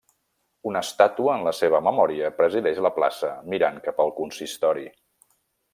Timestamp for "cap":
3.89-4.03